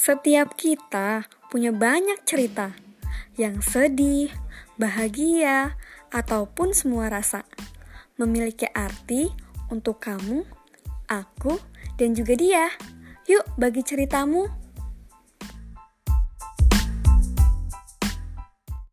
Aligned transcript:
Setiap 0.00 0.56
kita 0.56 1.28
punya 1.52 1.76
banyak 1.76 2.24
cerita 2.24 2.72
yang 3.36 3.60
sedih, 3.60 4.32
bahagia, 4.80 5.76
ataupun 6.08 6.72
semua 6.72 7.12
rasa. 7.12 7.44
Memiliki 8.16 8.64
arti 8.72 9.28
untuk 9.68 10.00
kamu, 10.00 10.48
aku, 11.04 11.60
dan 12.00 12.16
juga 12.16 12.32
dia. 12.32 12.72
Yuk, 13.28 13.44
bagi 13.60 13.84
ceritamu. 13.84 14.48